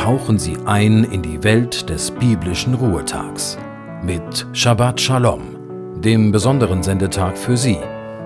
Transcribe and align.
tauchen 0.00 0.38
Sie 0.38 0.56
ein 0.64 1.04
in 1.04 1.20
die 1.20 1.44
Welt 1.44 1.90
des 1.90 2.10
biblischen 2.10 2.72
Ruhetags 2.72 3.58
mit 4.02 4.46
Shabbat 4.54 4.98
Shalom, 4.98 5.42
dem 6.00 6.32
besonderen 6.32 6.82
Sendetag 6.82 7.36
für 7.36 7.54
Sie, 7.54 7.76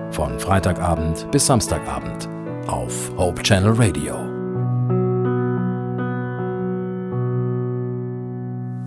von 0.09 0.39
Freitagabend 0.39 1.29
bis 1.31 1.47
Samstagabend 1.47 2.29
auf 2.67 3.11
Hope 3.17 3.43
Channel 3.43 3.73
Radio. 3.73 4.15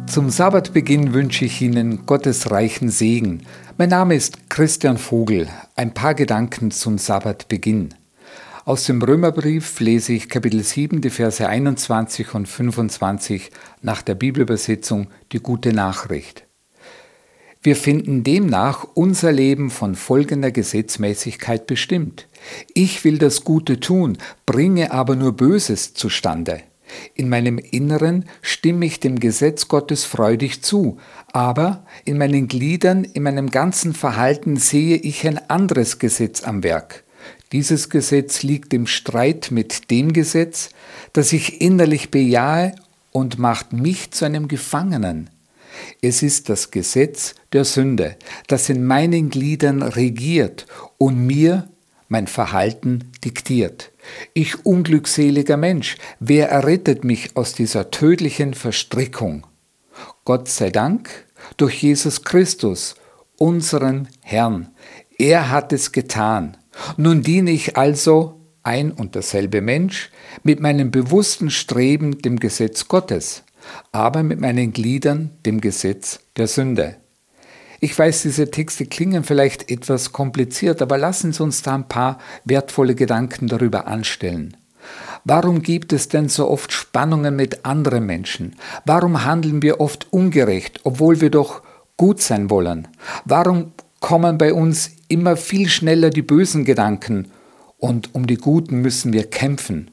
Zum 0.07 0.31
Sabbatbeginn 0.31 1.13
wünsche 1.13 1.45
ich 1.45 1.61
Ihnen 1.61 2.07
Gottes 2.07 2.51
reichen 2.51 2.89
Segen. 2.89 3.43
Mein 3.77 3.91
Name 3.91 4.15
ist 4.15 4.49
Christian 4.49 4.97
Vogel. 4.97 5.47
Ein 5.77 5.93
paar 5.93 6.15
Gedanken 6.15 6.71
zum 6.71 6.97
Sabbatbeginn. 6.97 7.98
Aus 8.69 8.85
dem 8.85 9.01
Römerbrief 9.01 9.81
lese 9.81 10.13
ich 10.13 10.29
Kapitel 10.29 10.63
7, 10.63 11.01
die 11.01 11.09
Verse 11.09 11.49
21 11.49 12.35
und 12.35 12.47
25 12.47 13.51
nach 13.81 14.03
der 14.03 14.15
Bibelübersetzung 14.15 15.07
die 15.33 15.39
gute 15.39 15.73
Nachricht. 15.73 16.45
Wir 17.63 17.77
finden 17.77 18.25
demnach 18.25 18.87
unser 18.93 19.33
Leben 19.33 19.71
von 19.71 19.95
folgender 19.95 20.51
Gesetzmäßigkeit 20.51 21.67
bestimmt. 21.67 22.29
Ich 22.75 23.05
will 23.05 23.17
das 23.17 23.43
Gute 23.43 23.81
tun, 23.81 24.19
bringe 24.45 24.93
aber 24.93 25.17
nur 25.17 25.33
Böses 25.33 25.95
zustande. 25.95 26.61
In 27.15 27.31
meinem 27.31 27.57
Inneren 27.57 28.27
stimme 28.43 28.85
ich 28.85 29.01
dem 29.01 29.19
Gesetz 29.19 29.69
Gottes 29.69 30.05
freudig 30.05 30.63
zu, 30.63 30.99
aber 31.33 31.87
in 32.05 32.19
meinen 32.19 32.49
Gliedern, 32.49 33.05
in 33.05 33.23
meinem 33.23 33.49
ganzen 33.49 33.95
Verhalten 33.95 34.57
sehe 34.59 34.99
ich 34.99 35.27
ein 35.27 35.39
anderes 35.49 35.99
Gesetz 35.99 36.43
am 36.43 36.63
Werk. 36.63 37.05
Dieses 37.53 37.89
Gesetz 37.89 38.43
liegt 38.43 38.75
im 38.75 38.87
Streit 38.87 39.51
mit 39.51 39.91
dem 39.91 40.13
Gesetz, 40.13 40.69
das 41.15 41.33
ich 41.33 41.61
innerlich 41.63 42.11
bejahe 42.11 42.75
und 43.11 43.39
macht 43.39 43.73
mich 43.73 44.11
zu 44.11 44.27
einem 44.27 44.49
Gefangenen. 44.49 45.31
Es 46.03 46.23
ist 46.23 46.49
das 46.51 46.71
Gesetz 46.71 47.35
der 47.53 47.65
Sünde, 47.65 48.17
das 48.49 48.69
in 48.69 48.85
meinen 48.85 49.31
Gliedern 49.31 49.83
regiert 49.83 50.67
und 50.99 51.27
mir 51.27 51.69
mein 52.09 52.27
Verhalten 52.27 53.13
diktiert. 53.25 53.93
Ich 54.35 54.67
unglückseliger 54.67 55.57
Mensch, 55.57 55.97
wer 56.21 56.51
errettet 56.51 57.05
mich 57.05 57.35
aus 57.37 57.55
dieser 57.55 57.91
tödlichen 57.91 58.53
Verstrickung? 58.53 59.47
Gott 60.25 60.49
sei 60.49 60.69
Dank 60.71 61.09
durch 61.57 61.83
Jesus 61.83 62.25
Christus, 62.25 62.95
unseren 63.37 64.09
Herrn. 64.21 64.69
Er 65.17 65.51
hat 65.51 65.73
es 65.73 65.93
getan. 65.93 66.58
Nun 66.97 67.23
diene 67.23 67.51
ich 67.51 67.77
also, 67.77 68.41
ein 68.63 68.93
und 68.93 69.15
derselbe 69.15 69.61
Mensch, 69.61 70.11
mit 70.43 70.61
meinem 70.61 70.91
bewussten 70.91 71.51
Streben 71.51 72.19
dem 72.19 72.39
Gesetz 72.39 72.89
Gottes, 72.89 73.45
aber 73.93 74.23
mit 74.23 74.41
meinen 74.41 74.73
Gliedern 74.73 75.31
dem 75.47 75.61
Gesetz 75.61 76.21
der 76.37 76.47
Sünde. 76.47 76.97
Ich 77.81 77.97
weiß, 77.97 78.23
diese 78.23 78.51
Texte 78.51 78.87
klingen 78.87 79.23
vielleicht 79.23 79.71
etwas 79.71 80.13
kompliziert, 80.13 80.83
aber 80.83 80.99
lassen 80.99 81.33
Sie 81.33 81.43
uns 81.43 81.63
da 81.63 81.77
ein 81.77 81.89
paar 81.89 82.19
wertvolle 82.45 82.97
Gedanken 82.97 83.47
darüber 83.47 83.87
anstellen. 83.87 84.57
Warum 85.25 85.63
gibt 85.63 85.93
es 85.93 86.09
denn 86.09 86.29
so 86.29 86.49
oft 86.49 86.73
Spannungen 86.73 87.37
mit 87.37 87.65
anderen 87.65 88.07
Menschen? 88.07 88.57
Warum 88.85 89.25
handeln 89.25 89.63
wir 89.63 89.81
oft 89.81 90.13
ungerecht, 90.13 90.81
obwohl 90.85 91.21
wir 91.21 91.31
doch 91.31 91.63
gut 91.97 92.21
sein 92.21 92.51
wollen? 92.51 92.89
Warum 93.25 93.73
kommen 94.01 94.39
bei 94.39 94.53
uns 94.53 94.93
immer 95.09 95.37
viel 95.37 95.69
schneller 95.69 96.11
die 96.11 96.23
bösen 96.23 96.65
Gedanken 96.65 97.31
und 97.79 98.15
um 98.15 98.27
die 98.27 98.37
guten 98.37 98.81
müssen 98.81 99.13
wir 99.13 99.29
kämpfen 99.29 99.91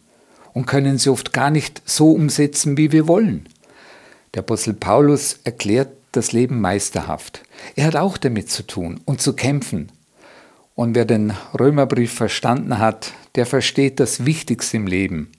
und 0.53 0.66
können 0.66 0.98
sie 0.98 1.09
oft 1.09 1.34
gar 1.34 1.50
nicht 1.50 1.81
so 1.86 2.11
umsetzen, 2.11 2.78
wie 2.78 2.92
wir 2.92 3.08
wollen? 3.08 3.48
Der 4.33 4.42
Apostel 4.42 4.73
Paulus 4.73 5.39
erklärt 5.44 5.89
das 6.11 6.32
Leben 6.32 6.61
meisterhaft. 6.61 7.44
Er 7.76 7.88
hat 7.88 7.95
auch 7.95 8.17
damit 8.17 8.49
zu 8.49 8.64
tun 8.64 9.02
und 9.05 9.21
zu 9.21 9.33
kämpfen. 9.33 9.92
Und 10.76 10.95
wer 10.95 11.05
den 11.05 11.33
Römerbrief 11.58 12.14
verstanden 12.14 12.80
hat, 12.80 13.14
der 13.36 13.45
versteht 13.45 13.99
das 13.99 14.26
Wichtigste 14.26 14.77
im 14.77 14.88
Leben. 14.88 15.32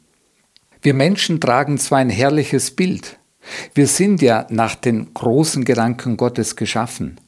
Wir 0.82 0.94
Menschen 0.94 1.40
tragen 1.40 1.78
zwar 1.78 1.98
ein 1.98 2.10
herrliches 2.10 2.70
Bild, 2.70 3.18
wir 3.74 3.86
sind 3.86 4.22
ja 4.22 4.46
nach 4.50 4.74
den 4.74 5.12
großen 5.14 5.64
Gedanken 5.64 6.16
Gottes 6.16 6.56
geschaffen, 6.56 7.20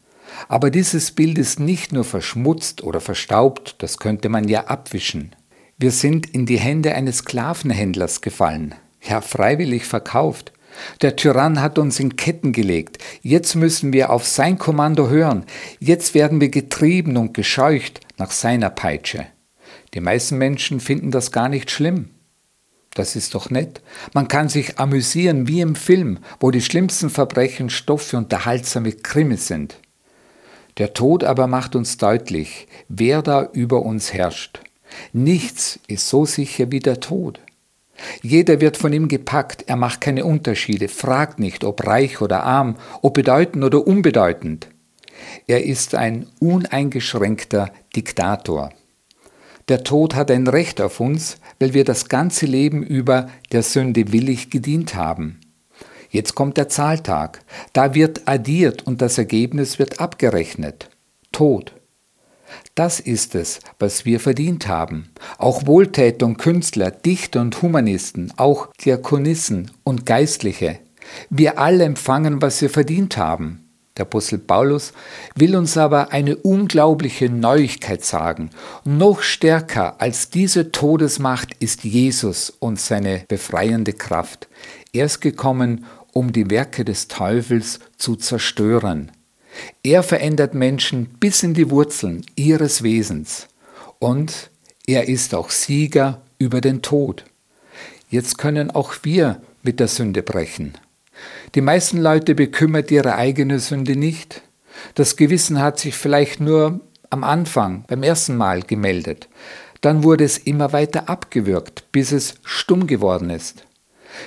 aber 0.48 0.70
dieses 0.70 1.12
Bild 1.12 1.38
ist 1.38 1.60
nicht 1.60 1.92
nur 1.92 2.04
verschmutzt 2.04 2.82
oder 2.82 3.00
verstaubt, 3.00 3.76
das 3.78 3.98
könnte 3.98 4.28
man 4.28 4.48
ja 4.48 4.66
abwischen. 4.66 5.34
Wir 5.78 5.90
sind 5.90 6.26
in 6.34 6.46
die 6.46 6.58
Hände 6.58 6.94
eines 6.94 7.18
Sklavenhändlers 7.18 8.20
gefallen, 8.20 8.74
ja 9.00 9.20
freiwillig 9.20 9.84
verkauft. 9.84 10.52
Der 11.02 11.16
Tyrann 11.16 11.60
hat 11.60 11.78
uns 11.78 11.98
in 11.98 12.16
Ketten 12.16 12.52
gelegt. 12.52 12.98
Jetzt 13.22 13.54
müssen 13.54 13.92
wir 13.92 14.10
auf 14.10 14.26
sein 14.26 14.58
Kommando 14.58 15.08
hören. 15.08 15.44
Jetzt 15.80 16.14
werden 16.14 16.40
wir 16.40 16.50
getrieben 16.50 17.16
und 17.16 17.34
gescheucht 17.34 18.00
nach 18.16 18.30
seiner 18.30 18.70
Peitsche. 18.70 19.26
Die 19.94 20.00
meisten 20.00 20.36
Menschen 20.36 20.80
finden 20.80 21.10
das 21.10 21.32
gar 21.32 21.48
nicht 21.48 21.70
schlimm. 21.70 22.10
Das 22.94 23.16
ist 23.16 23.34
doch 23.34 23.50
nett. 23.50 23.80
Man 24.12 24.28
kann 24.28 24.48
sich 24.48 24.78
amüsieren 24.78 25.46
wie 25.46 25.60
im 25.60 25.76
Film, 25.76 26.18
wo 26.40 26.50
die 26.50 26.60
schlimmsten 26.62 27.10
Verbrechen 27.10 27.70
Stoff 27.70 28.02
für 28.02 28.16
unterhaltsame 28.16 28.92
Krimis 28.92 29.46
sind. 29.46 29.78
Der 30.78 30.94
Tod 30.94 31.24
aber 31.24 31.46
macht 31.48 31.74
uns 31.74 31.96
deutlich, 31.98 32.68
wer 32.88 33.22
da 33.22 33.48
über 33.52 33.82
uns 33.82 34.12
herrscht. 34.12 34.60
Nichts 35.12 35.80
ist 35.88 36.08
so 36.08 36.24
sicher 36.24 36.70
wie 36.70 36.78
der 36.80 37.00
Tod. 37.00 37.40
Jeder 38.22 38.60
wird 38.60 38.76
von 38.76 38.92
ihm 38.92 39.08
gepackt, 39.08 39.64
er 39.66 39.74
macht 39.74 40.00
keine 40.00 40.24
Unterschiede, 40.24 40.88
fragt 40.88 41.40
nicht, 41.40 41.64
ob 41.64 41.84
reich 41.84 42.20
oder 42.20 42.44
arm, 42.44 42.76
ob 43.02 43.14
bedeutend 43.14 43.64
oder 43.64 43.84
unbedeutend. 43.84 44.68
Er 45.48 45.64
ist 45.64 45.96
ein 45.96 46.26
uneingeschränkter 46.38 47.72
Diktator. 47.96 48.70
Der 49.68 49.82
Tod 49.82 50.14
hat 50.14 50.30
ein 50.30 50.46
Recht 50.46 50.80
auf 50.80 51.00
uns, 51.00 51.38
weil 51.58 51.74
wir 51.74 51.84
das 51.84 52.08
ganze 52.08 52.46
Leben 52.46 52.84
über 52.84 53.28
der 53.50 53.64
Sünde 53.64 54.12
willig 54.12 54.48
gedient 54.48 54.94
haben. 54.94 55.40
Jetzt 56.10 56.34
kommt 56.34 56.56
der 56.56 56.68
Zahltag, 56.68 57.40
da 57.72 57.94
wird 57.94 58.22
addiert 58.26 58.86
und 58.86 59.02
das 59.02 59.18
Ergebnis 59.18 59.78
wird 59.78 60.00
abgerechnet. 60.00 60.88
Tod. 61.32 61.74
Das 62.74 63.00
ist 63.00 63.34
es, 63.34 63.60
was 63.78 64.04
wir 64.04 64.20
verdient 64.20 64.68
haben. 64.68 65.10
Auch 65.36 65.66
Wohltäter 65.66 66.24
und 66.26 66.38
Künstler, 66.38 66.90
Dichter 66.90 67.40
und 67.40 67.60
Humanisten, 67.60 68.32
auch 68.36 68.68
Diakonissen 68.84 69.70
und 69.84 70.06
Geistliche. 70.06 70.78
Wir 71.28 71.58
alle 71.58 71.84
empfangen, 71.84 72.40
was 72.40 72.62
wir 72.62 72.70
verdient 72.70 73.16
haben. 73.16 73.64
Der 73.98 74.06
Apostel 74.06 74.38
Paulus 74.38 74.92
will 75.34 75.56
uns 75.56 75.76
aber 75.76 76.12
eine 76.12 76.36
unglaubliche 76.36 77.28
Neuigkeit 77.28 78.04
sagen. 78.04 78.50
Noch 78.84 79.22
stärker 79.22 80.00
als 80.00 80.30
diese 80.30 80.70
Todesmacht 80.70 81.56
ist 81.58 81.82
Jesus 81.82 82.50
und 82.60 82.78
seine 82.78 83.24
befreiende 83.26 83.92
Kraft. 83.92 84.48
Er 84.92 85.06
ist 85.06 85.20
gekommen, 85.20 85.84
um 86.18 86.32
die 86.32 86.50
Werke 86.50 86.84
des 86.84 87.06
Teufels 87.06 87.78
zu 87.96 88.16
zerstören. 88.16 89.12
Er 89.84 90.02
verändert 90.02 90.52
Menschen 90.52 91.06
bis 91.20 91.44
in 91.44 91.54
die 91.54 91.70
Wurzeln 91.70 92.26
ihres 92.34 92.82
Wesens 92.82 93.46
und 94.00 94.50
er 94.84 95.08
ist 95.08 95.32
auch 95.32 95.50
Sieger 95.50 96.20
über 96.40 96.60
den 96.60 96.82
Tod. 96.82 97.24
Jetzt 98.10 98.36
können 98.36 98.72
auch 98.72 98.94
wir 99.04 99.40
mit 99.62 99.78
der 99.78 99.86
Sünde 99.86 100.24
brechen. 100.24 100.76
Die 101.54 101.60
meisten 101.60 101.98
Leute 101.98 102.34
bekümmert 102.34 102.90
ihre 102.90 103.14
eigene 103.14 103.60
Sünde 103.60 103.94
nicht. 103.94 104.42
Das 104.96 105.16
Gewissen 105.16 105.60
hat 105.60 105.78
sich 105.78 105.94
vielleicht 105.94 106.40
nur 106.40 106.80
am 107.10 107.22
Anfang, 107.22 107.84
beim 107.86 108.02
ersten 108.02 108.36
Mal 108.36 108.62
gemeldet. 108.62 109.28
Dann 109.82 110.02
wurde 110.02 110.24
es 110.24 110.36
immer 110.36 110.72
weiter 110.72 111.08
abgewürgt, 111.08 111.92
bis 111.92 112.10
es 112.10 112.34
stumm 112.42 112.88
geworden 112.88 113.30
ist. 113.30 113.67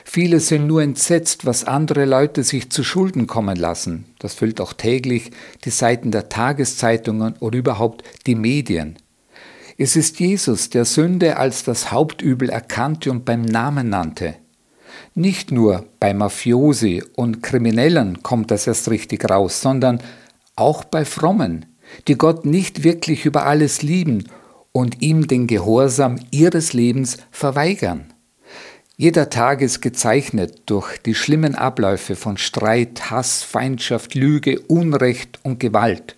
Viele 0.04 0.40
sind 0.40 0.68
nur 0.68 0.82
entsetzt, 0.82 1.46
was 1.46 1.64
andere 1.64 2.06
Leute 2.06 2.44
sich 2.44 2.70
zu 2.70 2.84
Schulden 2.84 3.28
kommen 3.28 3.58
lassen. 3.58 4.06
Das 4.20 4.34
füllt 4.34 4.62
auch 4.62 4.74
täglich 4.74 5.32
die 5.66 5.70
Seiten 5.70 6.12
der 6.12 6.30
Tageszeitungen 6.30 7.36
oder 7.40 7.58
überhaupt 7.58 8.04
die 8.28 8.36
Medien. 8.36 8.98
Es 9.78 9.96
ist 9.96 10.20
Jesus, 10.20 10.70
der 10.70 10.86
Sünde 10.86 11.38
als 11.38 11.64
das 11.64 11.92
Hauptübel 11.92 12.50
erkannte 12.50 13.10
und 13.10 13.26
beim 13.26 13.42
Namen 13.42 13.90
nannte. 13.90 14.36
Nicht 15.16 15.52
nur 15.52 15.86
bei 16.00 16.14
Mafiosi 16.14 17.04
und 17.16 17.42
Kriminellen 17.42 18.22
kommt 18.24 18.52
das 18.52 18.68
erst 18.68 18.90
richtig 18.90 19.30
raus, 19.30 19.62
sondern 19.62 20.00
auch 20.56 20.84
bei 20.84 21.06
Frommen, 21.06 21.66
die 22.08 22.16
Gott 22.16 22.46
nicht 22.46 22.84
wirklich 22.84 23.26
über 23.26 23.46
alles 23.46 23.82
lieben 23.82 24.26
und 24.72 25.02
ihm 25.02 25.28
den 25.28 25.48
Gehorsam 25.48 26.18
ihres 26.32 26.74
Lebens 26.74 27.18
verweigern. 27.32 28.11
Jeder 28.98 29.30
Tag 29.30 29.62
ist 29.62 29.82
gezeichnet 29.82 30.62
durch 30.68 30.98
die 31.00 31.16
schlimmen 31.16 31.56
Abläufe 31.56 32.16
von 32.16 32.38
Streit, 32.38 33.10
Hass, 33.10 33.42
Feindschaft, 33.42 34.14
Lüge, 34.16 34.60
Unrecht 34.68 35.40
und 35.44 35.60
Gewalt. 35.60 36.16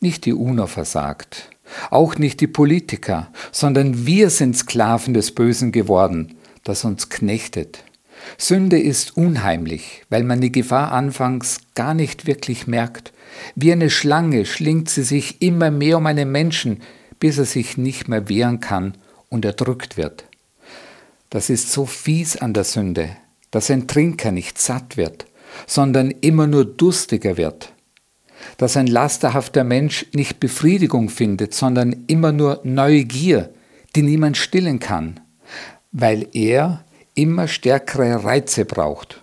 Nicht 0.00 0.26
die 0.26 0.34
UNO 0.34 0.66
versagt, 0.66 1.50
auch 1.90 2.18
nicht 2.18 2.40
die 2.40 2.46
Politiker, 2.46 3.28
sondern 3.52 4.06
wir 4.06 4.30
sind 4.30 4.56
Sklaven 4.56 5.14
des 5.14 5.34
Bösen 5.34 5.72
geworden, 5.72 6.36
das 6.64 6.84
uns 6.84 7.08
knechtet. 7.08 7.84
Sünde 8.36 8.78
ist 8.78 9.16
unheimlich, 9.16 10.04
weil 10.10 10.24
man 10.24 10.40
die 10.40 10.52
Gefahr 10.52 10.92
anfangs 10.92 11.60
gar 11.74 11.94
nicht 11.94 12.26
wirklich 12.26 12.66
merkt. 12.66 13.12
Wie 13.54 13.72
eine 13.72 13.90
Schlange 13.90 14.44
schlingt 14.44 14.90
sie 14.90 15.02
sich 15.02 15.40
immer 15.40 15.70
mehr 15.70 15.98
um 15.98 16.06
einen 16.06 16.30
Menschen, 16.30 16.82
bis 17.18 17.38
er 17.38 17.44
sich 17.44 17.76
nicht 17.76 18.08
mehr 18.08 18.28
wehren 18.28 18.60
kann 18.60 18.94
und 19.28 19.44
erdrückt 19.44 19.96
wird. 19.96 20.27
Das 21.30 21.50
ist 21.50 21.72
so 21.72 21.84
fies 21.84 22.36
an 22.36 22.54
der 22.54 22.64
Sünde, 22.64 23.10
dass 23.50 23.70
ein 23.70 23.86
Trinker 23.86 24.32
nicht 24.32 24.58
satt 24.58 24.96
wird, 24.96 25.26
sondern 25.66 26.10
immer 26.10 26.46
nur 26.46 26.64
durstiger 26.64 27.36
wird. 27.36 27.72
Dass 28.56 28.76
ein 28.76 28.86
lasterhafter 28.86 29.64
Mensch 29.64 30.06
nicht 30.12 30.40
Befriedigung 30.40 31.10
findet, 31.10 31.54
sondern 31.54 32.04
immer 32.06 32.32
nur 32.32 32.60
Neugier, 32.64 33.50
die 33.94 34.02
niemand 34.02 34.36
stillen 34.36 34.78
kann, 34.78 35.20
weil 35.92 36.28
er 36.32 36.84
immer 37.14 37.48
stärkere 37.48 38.24
Reize 38.24 38.64
braucht. 38.64 39.20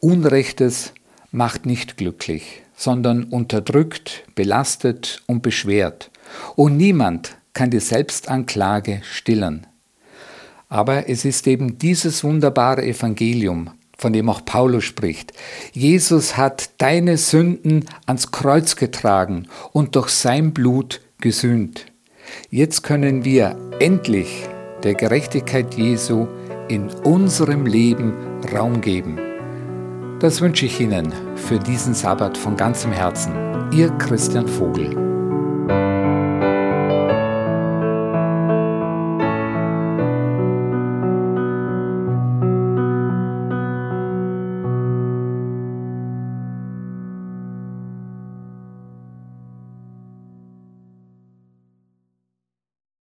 Unrechtes 0.00 0.92
macht 1.32 1.66
nicht 1.66 1.96
glücklich, 1.96 2.62
sondern 2.76 3.24
unterdrückt, 3.24 4.24
belastet 4.34 5.22
und 5.26 5.42
beschwert. 5.42 6.10
Und 6.56 6.76
niemand 6.76 7.36
kann 7.52 7.70
die 7.70 7.80
Selbstanklage 7.80 9.00
stillen. 9.02 9.66
Aber 10.70 11.08
es 11.08 11.24
ist 11.24 11.46
eben 11.46 11.78
dieses 11.78 12.24
wunderbare 12.24 12.82
Evangelium, 12.84 13.70
von 13.98 14.12
dem 14.12 14.30
auch 14.30 14.44
Paulus 14.44 14.84
spricht. 14.84 15.32
Jesus 15.72 16.36
hat 16.36 16.70
deine 16.78 17.18
Sünden 17.18 17.84
ans 18.06 18.30
Kreuz 18.30 18.76
getragen 18.76 19.48
und 19.72 19.96
durch 19.96 20.10
sein 20.10 20.54
Blut 20.54 21.02
gesühnt. 21.20 21.86
Jetzt 22.50 22.82
können 22.82 23.24
wir 23.24 23.56
endlich 23.80 24.48
der 24.84 24.94
Gerechtigkeit 24.94 25.74
Jesu 25.74 26.28
in 26.68 26.88
unserem 27.02 27.66
Leben 27.66 28.14
Raum 28.54 28.80
geben. 28.80 29.18
Das 30.20 30.40
wünsche 30.40 30.66
ich 30.66 30.80
Ihnen 30.80 31.12
für 31.34 31.58
diesen 31.58 31.94
Sabbat 31.94 32.38
von 32.38 32.56
ganzem 32.56 32.92
Herzen. 32.92 33.32
Ihr 33.72 33.90
Christian 33.98 34.46
Vogel. 34.46 35.19